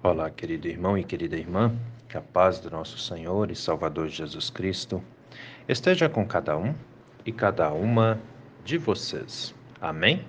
[0.00, 1.74] Olá, querido irmão e querida irmã,
[2.08, 5.02] que a paz do nosso Senhor e Salvador Jesus Cristo
[5.68, 6.72] esteja com cada um
[7.26, 8.20] e cada uma
[8.64, 9.52] de vocês.
[9.80, 10.24] Amém?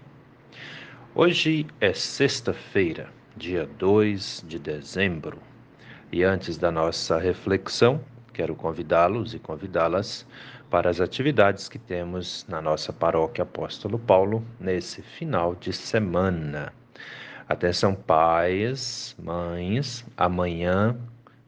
[1.13, 5.37] Hoje é sexta-feira, dia 2 de dezembro,
[6.11, 8.01] e antes da nossa reflexão,
[8.33, 10.25] quero convidá-los e convidá-las
[10.67, 16.73] para as atividades que temos na nossa paróquia Apóstolo Paulo nesse final de semana.
[17.49, 20.95] Atenção, pais, mães, amanhã,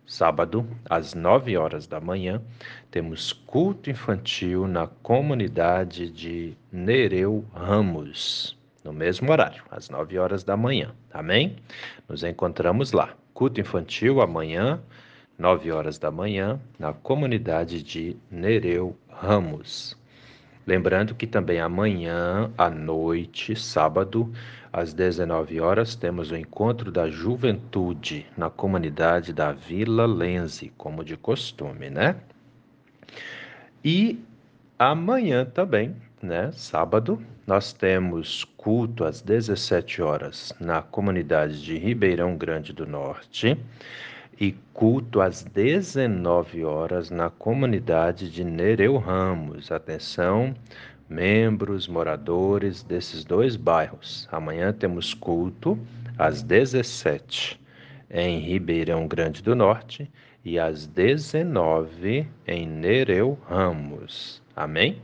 [0.04, 2.42] sábado, às 9 horas da manhã,
[2.90, 10.58] temos culto infantil na comunidade de Nereu Ramos, no mesmo horário, às 9 horas da
[10.58, 10.92] manhã.
[11.14, 11.58] Amém?
[12.10, 13.14] Nos encontramos lá.
[13.32, 14.82] Culto infantil amanhã,
[15.38, 19.96] 9 horas da manhã, na comunidade de Nereu Ramos.
[20.66, 24.32] Lembrando que também amanhã à noite, sábado,
[24.72, 31.18] às 19 horas, temos o encontro da juventude na comunidade da Vila Lenze, como de
[31.18, 32.16] costume, né?
[33.84, 34.20] E
[34.78, 42.72] amanhã também, né, sábado, nós temos culto às 17 horas na comunidade de Ribeirão Grande
[42.72, 43.58] do Norte
[44.42, 49.72] e culto às 19 horas na comunidade de Nereu Ramos.
[49.72, 50.56] Atenção,
[51.08, 54.28] membros, moradores desses dois bairros.
[54.32, 55.78] Amanhã temos culto
[56.18, 57.62] às 17
[58.10, 60.10] em Ribeirão Grande do Norte
[60.44, 64.42] e às 19 em Nereu Ramos.
[64.56, 65.04] Amém?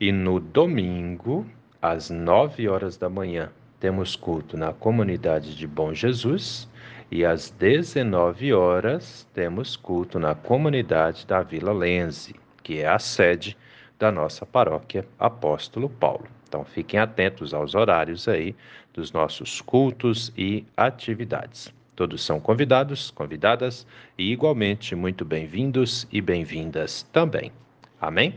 [0.00, 1.44] E no domingo,
[1.82, 6.68] às 9 horas da manhã, temos culto na comunidade de Bom Jesus
[7.10, 13.56] e às 19 horas temos culto na comunidade da Vila Lenze, que é a sede
[13.98, 16.26] da nossa paróquia Apóstolo Paulo.
[16.48, 18.54] Então fiquem atentos aos horários aí
[18.92, 21.72] dos nossos cultos e atividades.
[21.94, 27.52] Todos são convidados, convidadas e igualmente muito bem-vindos e bem-vindas também.
[28.00, 28.34] Amém?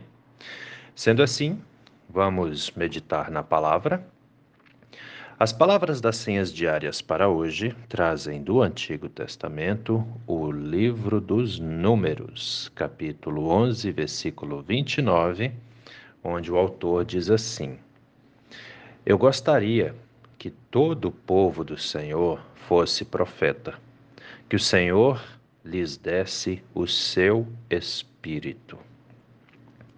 [0.95, 1.61] Sendo assim,
[2.09, 4.05] vamos meditar na palavra
[5.41, 12.71] as palavras das senhas diárias para hoje trazem do Antigo Testamento o livro dos Números,
[12.75, 15.51] capítulo 11, versículo 29,
[16.23, 17.79] onde o autor diz assim:
[19.03, 19.95] Eu gostaria
[20.37, 23.73] que todo o povo do Senhor fosse profeta,
[24.47, 25.19] que o Senhor
[25.65, 28.77] lhes desse o seu espírito.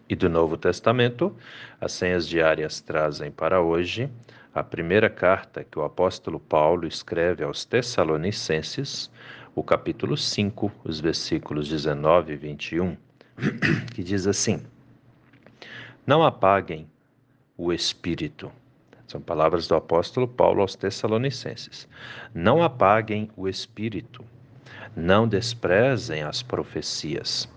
[0.07, 1.35] E do Novo Testamento,
[1.81, 4.09] as senhas diárias trazem para hoje
[4.53, 9.09] a primeira carta que o apóstolo Paulo escreve aos Tessalonicenses,
[9.55, 12.97] o capítulo 5, os versículos 19 e 21,
[13.95, 14.61] que diz assim:
[16.05, 16.87] Não apaguem
[17.57, 18.51] o espírito.
[19.07, 21.87] São palavras do apóstolo Paulo aos Tessalonicenses.
[22.33, 24.23] Não apaguem o espírito.
[24.95, 27.49] Não desprezem as profecias.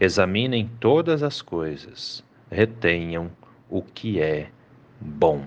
[0.00, 2.24] Examinem todas as coisas.
[2.50, 3.30] Retenham
[3.68, 4.50] o que é
[5.00, 5.46] bom.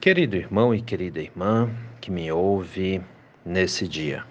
[0.00, 3.02] Querido irmão e querida irmã que me ouve
[3.44, 4.24] nesse dia,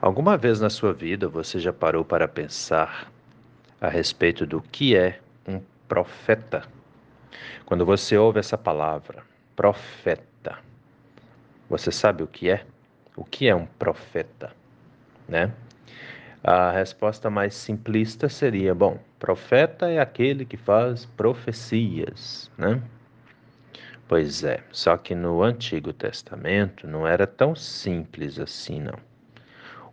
[0.00, 3.10] alguma vez na sua vida você já parou para pensar
[3.80, 6.66] a respeito do que é um profeta?
[7.66, 9.22] Quando você ouve essa palavra,
[9.56, 10.58] profeta,
[11.68, 12.64] você sabe o que é?
[13.16, 14.52] O que é um profeta,
[15.28, 15.52] né?
[16.46, 22.82] A resposta mais simplista seria: bom, profeta é aquele que faz profecias, né?
[24.06, 28.98] Pois é, só que no Antigo Testamento não era tão simples assim, não.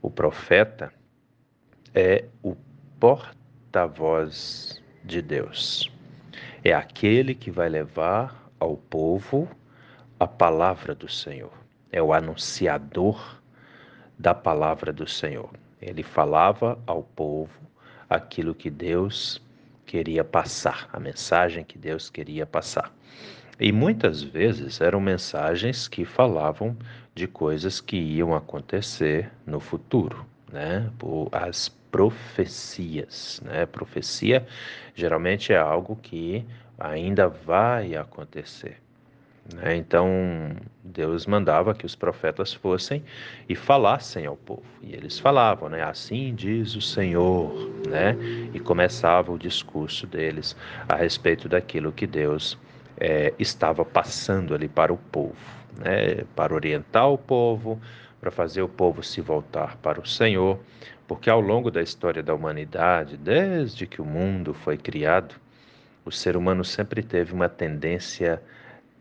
[0.01, 0.91] O profeta
[1.95, 2.57] é o
[2.99, 5.89] porta-voz de Deus.
[6.65, 9.47] É aquele que vai levar ao povo
[10.19, 11.53] a palavra do Senhor.
[11.93, 13.41] É o anunciador
[14.19, 15.60] da palavra do Senhor.
[15.81, 17.59] Ele falava ao povo
[18.09, 19.41] aquilo que Deus
[19.85, 22.93] queria passar, a mensagem que Deus queria passar.
[23.59, 26.75] E muitas vezes eram mensagens que falavam
[27.13, 30.89] de coisas que iam acontecer no futuro, né?
[31.31, 33.65] As profecias, né?
[33.65, 34.47] Profecia
[34.95, 36.45] geralmente é algo que
[36.79, 38.81] ainda vai acontecer.
[39.53, 39.75] Né?
[39.75, 40.07] Então
[40.83, 43.03] Deus mandava que os profetas fossem
[43.47, 44.63] e falassem ao povo.
[44.81, 45.83] E eles falavam, né?
[45.83, 47.53] Assim diz o Senhor,
[47.87, 48.15] né?
[48.53, 50.55] E começava o discurso deles
[50.87, 52.57] a respeito daquilo que Deus
[53.01, 55.35] é, estava passando ali para o povo,
[55.75, 57.81] né, para orientar o povo,
[58.19, 60.59] para fazer o povo se voltar para o Senhor,
[61.07, 65.33] porque ao longo da história da humanidade, desde que o mundo foi criado,
[66.05, 68.39] o ser humano sempre teve uma tendência,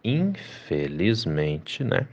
[0.04, 2.06] infelizmente, né,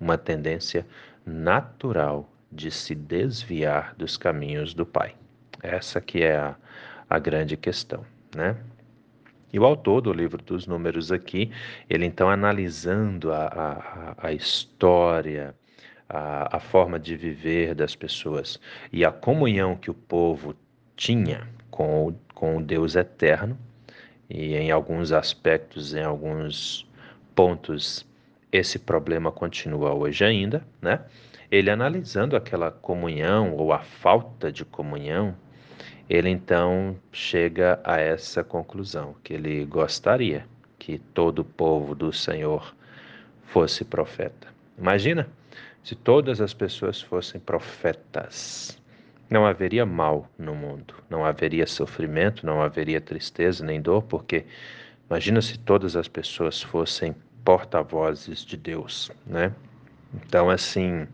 [0.00, 0.86] uma tendência
[1.26, 5.14] natural de se desviar dos caminhos do Pai.
[5.62, 6.56] Essa que é a,
[7.08, 8.04] a grande questão,
[8.34, 8.56] né?
[9.52, 11.50] E o autor do livro dos Números aqui,
[11.88, 13.46] ele então analisando a,
[14.18, 15.54] a, a história,
[16.08, 18.60] a, a forma de viver das pessoas
[18.92, 20.56] e a comunhão que o povo
[20.96, 23.58] tinha com o, com o Deus eterno,
[24.28, 26.88] e em alguns aspectos, em alguns
[27.34, 28.06] pontos,
[28.52, 31.00] esse problema continua hoje ainda, né?
[31.50, 35.34] Ele analisando aquela comunhão ou a falta de comunhão,
[36.08, 40.46] ele então chega a essa conclusão, que ele gostaria
[40.78, 42.74] que todo o povo do Senhor
[43.46, 44.48] fosse profeta.
[44.78, 45.28] Imagina
[45.82, 48.78] se todas as pessoas fossem profetas.
[49.30, 54.44] Não haveria mal no mundo, não haveria sofrimento, não haveria tristeza nem dor, porque
[55.08, 57.14] imagina se todas as pessoas fossem
[57.44, 59.52] porta-vozes de Deus, né?
[60.14, 61.06] Então, assim,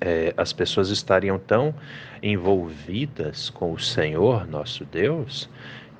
[0.00, 1.74] é, as pessoas estariam tão
[2.22, 5.48] envolvidas com o Senhor, nosso Deus,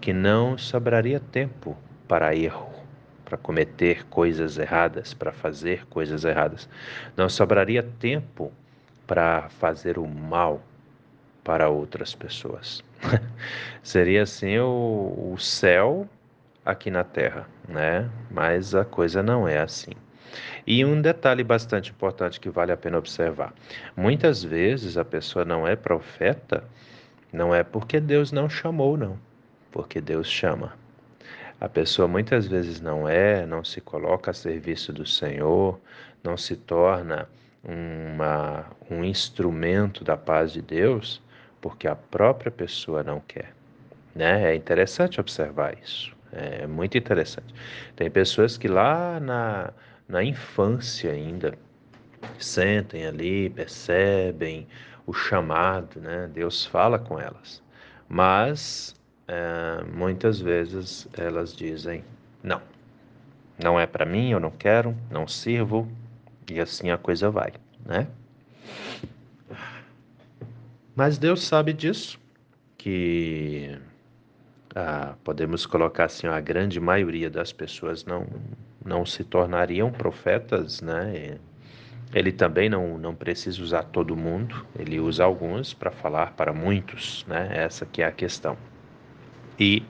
[0.00, 1.76] que não sobraria tempo
[2.08, 2.70] para erro,
[3.24, 6.68] para cometer coisas erradas, para fazer coisas erradas.
[7.16, 8.52] Não sobraria tempo
[9.06, 10.60] para fazer o mal
[11.44, 12.82] para outras pessoas.
[13.82, 16.08] Seria assim o, o céu
[16.64, 18.08] aqui na terra, né?
[18.30, 19.92] Mas a coisa não é assim.
[20.66, 23.52] E um detalhe bastante importante que vale a pena observar:
[23.96, 26.64] muitas vezes a pessoa não é profeta,
[27.32, 29.18] não é porque Deus não chamou, não,
[29.70, 30.72] porque Deus chama.
[31.60, 35.78] A pessoa muitas vezes não é, não se coloca a serviço do Senhor,
[36.22, 37.28] não se torna
[37.62, 41.22] uma, um instrumento da paz de Deus,
[41.60, 43.54] porque a própria pessoa não quer.
[44.14, 44.52] Né?
[44.52, 46.12] É interessante observar isso.
[46.32, 47.54] É muito interessante.
[47.94, 49.72] Tem pessoas que lá na,
[50.08, 51.54] na infância ainda
[52.38, 54.66] sentem ali, percebem
[55.06, 56.30] o chamado, né?
[56.32, 57.62] Deus fala com elas,
[58.08, 58.94] mas
[59.28, 62.04] é, muitas vezes elas dizem
[62.42, 62.62] não,
[63.62, 65.88] não é para mim, eu não quero, não sirvo
[66.50, 67.52] e assim a coisa vai,
[67.84, 68.06] né?
[70.94, 72.18] Mas Deus sabe disso,
[72.76, 73.78] que
[74.74, 78.26] ah, podemos colocar assim, a grande maioria das pessoas não
[78.84, 81.38] não se tornariam profetas, né?
[82.12, 87.24] Ele também não, não precisa usar todo mundo, ele usa alguns para falar para muitos,
[87.26, 87.48] né?
[87.52, 88.56] Essa que é a questão.
[89.58, 89.82] E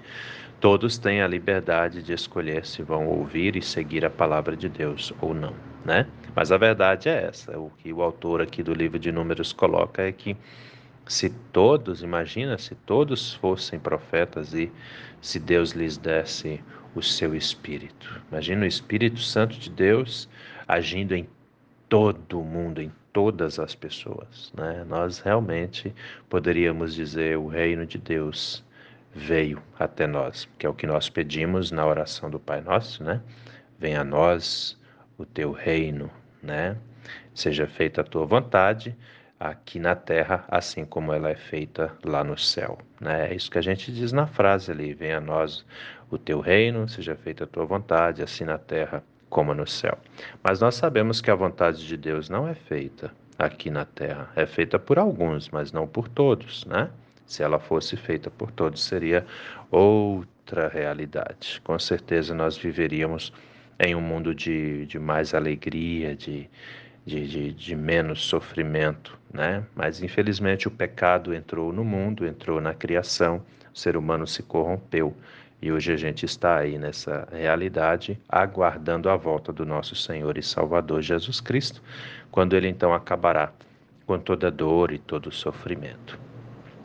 [0.60, 5.12] todos têm a liberdade de escolher se vão ouvir e seguir a palavra de Deus
[5.20, 5.54] ou não,
[5.84, 6.06] né?
[6.34, 10.02] Mas a verdade é essa, o que o autor aqui do livro de Números coloca
[10.02, 10.36] é que
[11.06, 14.70] se todos, imagina se todos fossem profetas e
[15.20, 16.62] se Deus lhes desse
[16.94, 18.20] o seu Espírito.
[18.30, 20.28] Imagina o Espírito Santo de Deus
[20.66, 21.28] agindo em
[21.88, 24.52] todo o mundo, em todas as pessoas.
[24.56, 24.84] Né?
[24.88, 25.94] Nós realmente
[26.28, 28.64] poderíamos dizer o reino de Deus
[29.14, 33.20] veio até nós, que é o que nós pedimos na oração do Pai Nosso, né?
[33.78, 34.78] Venha a nós
[35.18, 36.10] o teu reino,
[36.42, 36.78] né?
[37.34, 38.96] Seja feita a tua vontade
[39.50, 42.78] aqui na terra, assim como ela é feita lá no céu.
[43.00, 43.30] Né?
[43.30, 45.64] É isso que a gente diz na frase ali: venha a nós
[46.10, 49.98] o teu reino, seja feita a tua vontade, assim na terra como no céu.
[50.42, 54.46] Mas nós sabemos que a vontade de Deus não é feita aqui na terra, é
[54.46, 56.90] feita por alguns, mas não por todos, né?
[57.26, 59.24] Se ela fosse feita por todos, seria
[59.70, 61.60] outra realidade.
[61.64, 63.32] Com certeza nós viveríamos
[63.80, 66.48] em um mundo de, de mais alegria, de,
[67.04, 69.64] de, de, de, menos sofrimento, né?
[69.74, 73.42] Mas infelizmente o pecado entrou no mundo, entrou na criação,
[73.74, 75.16] o ser humano se corrompeu
[75.60, 80.42] e hoje a gente está aí nessa realidade, aguardando a volta do nosso Senhor e
[80.42, 81.80] Salvador Jesus Cristo,
[82.32, 83.52] quando ele então acabará
[84.04, 86.18] com toda dor e todo sofrimento.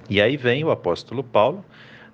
[0.07, 1.65] E aí vem o apóstolo Paulo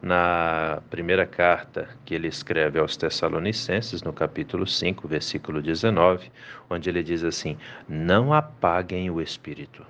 [0.03, 6.29] na primeira carta que ele escreve aos Tessalonicenses, no capítulo 5, versículo 19,
[6.69, 7.57] onde ele diz assim:
[7.87, 9.85] Não apaguem o espírito.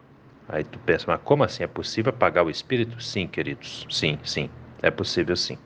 [0.48, 1.64] Aí tu pensa, mas como assim?
[1.64, 3.02] É possível apagar o espírito?
[3.02, 3.88] Sim, queridos.
[3.90, 4.52] Sim, sim.
[4.84, 5.58] É possível sim.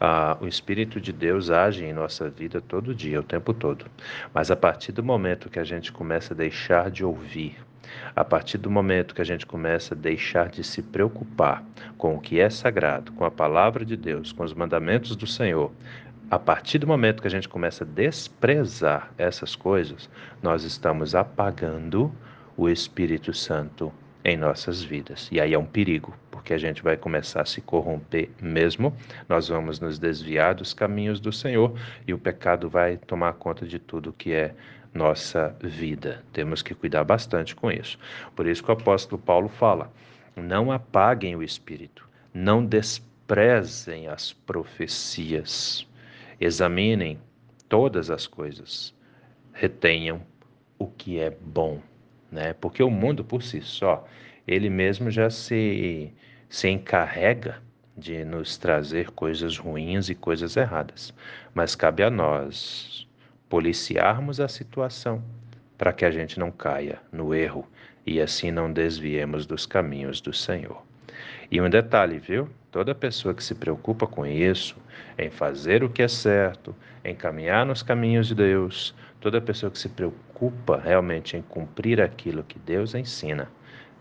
[0.00, 3.86] Ah, o Espírito de Deus age em nossa vida todo dia, o tempo todo.
[4.32, 7.56] Mas a partir do momento que a gente começa a deixar de ouvir,
[8.14, 11.64] a partir do momento que a gente começa a deixar de se preocupar
[11.96, 15.72] com o que é sagrado, com a palavra de Deus, com os mandamentos do Senhor,
[16.30, 20.10] a partir do momento que a gente começa a desprezar essas coisas,
[20.42, 22.12] nós estamos apagando
[22.56, 23.92] o Espírito Santo
[24.24, 25.28] em nossas vidas.
[25.30, 26.12] E aí é um perigo,
[26.46, 28.96] porque a gente vai começar a se corromper mesmo,
[29.28, 31.76] nós vamos nos desviar dos caminhos do Senhor
[32.06, 34.54] e o pecado vai tomar conta de tudo que é
[34.94, 36.22] nossa vida.
[36.32, 37.98] Temos que cuidar bastante com isso.
[38.36, 39.92] Por isso que o apóstolo Paulo fala:
[40.36, 45.84] não apaguem o espírito, não desprezem as profecias,
[46.40, 47.18] examinem
[47.68, 48.94] todas as coisas,
[49.52, 50.22] retenham
[50.78, 51.80] o que é bom,
[52.30, 52.52] né?
[52.52, 54.06] Porque o mundo por si só,
[54.46, 56.14] ele mesmo já se
[56.48, 57.60] se encarrega
[57.96, 61.14] de nos trazer coisas ruins e coisas erradas.
[61.54, 63.08] Mas cabe a nós
[63.48, 65.22] policiarmos a situação
[65.78, 67.66] para que a gente não caia no erro
[68.04, 70.82] e assim não desviemos dos caminhos do Senhor.
[71.50, 72.48] E um detalhe, viu?
[72.70, 74.76] Toda pessoa que se preocupa com isso,
[75.18, 76.74] em fazer o que é certo,
[77.04, 82.42] em caminhar nos caminhos de Deus, toda pessoa que se preocupa realmente em cumprir aquilo
[82.42, 83.48] que Deus ensina,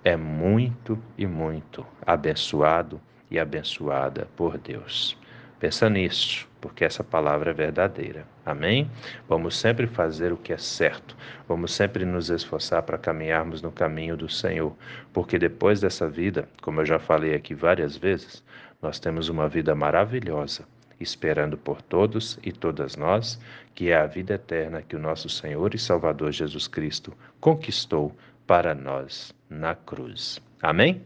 [0.06, 5.18] é muito e muito abençoado e abençoada por Deus.
[5.60, 8.28] Pensa nisso, porque essa palavra é verdadeira.
[8.46, 8.88] Amém?
[9.28, 11.18] Vamos sempre fazer o que é certo.
[11.48, 14.76] Vamos sempre nos esforçar para caminharmos no caminho do Senhor,
[15.12, 18.44] porque depois dessa vida, como eu já falei aqui várias vezes,
[18.80, 20.68] nós temos uma vida maravilhosa
[21.00, 23.40] esperando por todos e todas nós,
[23.74, 28.76] que é a vida eterna que o nosso Senhor e Salvador Jesus Cristo conquistou para
[28.76, 30.40] nós na cruz.
[30.62, 31.04] Amém?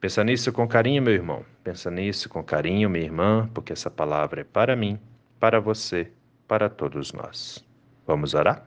[0.00, 1.44] Pensa nisso com carinho, meu irmão.
[1.64, 4.98] Pensa nisso com carinho, minha irmã, porque essa palavra é para mim,
[5.38, 6.10] para você,
[6.48, 7.64] para todos nós.
[8.06, 8.66] Vamos orar?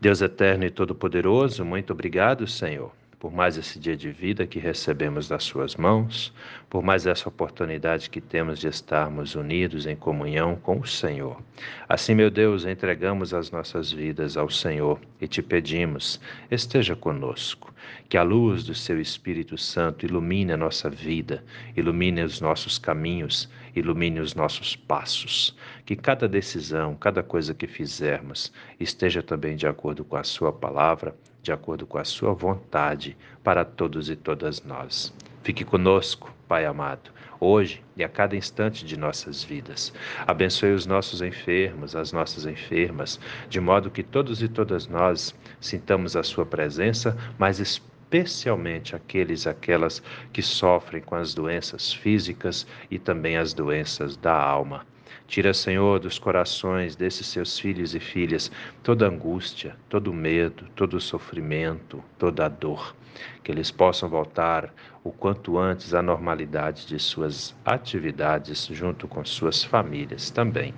[0.00, 5.28] Deus eterno e todo-poderoso, muito obrigado, Senhor por mais esse dia de vida que recebemos
[5.28, 6.32] das Suas mãos,
[6.70, 11.42] por mais essa oportunidade que temos de estarmos unidos em comunhão com o Senhor.
[11.88, 17.74] Assim, meu Deus, entregamos as nossas vidas ao Senhor e te pedimos, esteja conosco,
[18.08, 21.44] que a luz do Seu Espírito Santo ilumine a nossa vida,
[21.76, 25.56] ilumine os nossos caminhos, ilumine os nossos passos.
[25.84, 31.14] Que cada decisão, cada coisa que fizermos, esteja também de acordo com a Sua palavra
[31.48, 35.14] de acordo com a sua vontade para todos e todas nós.
[35.42, 39.90] Fique conosco, Pai amado, hoje e a cada instante de nossas vidas.
[40.26, 46.16] Abençoe os nossos enfermos, as nossas enfermas, de modo que todos e todas nós sintamos
[46.16, 50.02] a sua presença, mas especialmente aqueles aquelas
[50.34, 54.84] que sofrem com as doenças físicas e também as doenças da alma.
[55.28, 58.50] Tira, Senhor, dos corações desses seus filhos e filhas
[58.82, 62.96] toda angústia, todo medo, todo sofrimento, toda dor.
[63.44, 64.72] Que eles possam voltar
[65.04, 70.72] o quanto antes à normalidade de suas atividades junto com suas famílias também.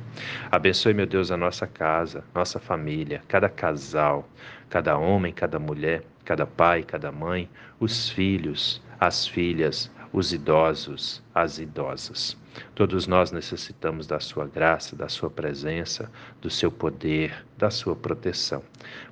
[0.50, 4.28] Abençoe, meu Deus, a nossa casa, nossa família, cada casal,
[4.68, 11.58] cada homem, cada mulher, cada pai, cada mãe, os filhos, as filhas, os idosos, as
[11.58, 12.36] idosas.
[12.74, 18.62] Todos nós necessitamos da Sua graça, da Sua presença, do Seu poder, da Sua proteção.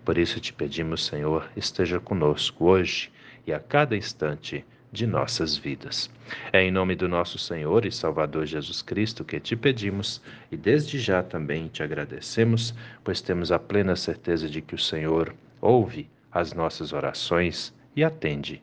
[0.04, 3.12] Por isso te pedimos, Senhor, esteja conosco hoje
[3.46, 6.10] e a cada instante de nossas vidas.
[6.52, 10.98] É em nome do nosso Senhor e Salvador Jesus Cristo que te pedimos e desde
[10.98, 12.74] já também te agradecemos,
[13.04, 18.62] pois temos a plena certeza de que o Senhor ouve as nossas orações e atende